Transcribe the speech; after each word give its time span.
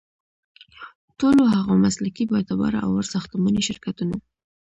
ټولو 1.19 1.41
هغو 1.53 1.73
مسلکي، 1.85 2.23
بااعتباره 2.27 2.77
او 2.85 2.89
وړ 2.95 3.05
ساختماني 3.13 3.61
شرکتونو 3.69 4.15